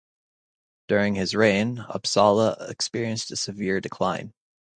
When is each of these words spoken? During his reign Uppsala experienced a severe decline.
During 0.87 1.13
his 1.13 1.35
reign 1.35 1.77
Uppsala 1.77 2.71
experienced 2.71 3.29
a 3.29 3.35
severe 3.35 3.79
decline. 3.79 4.33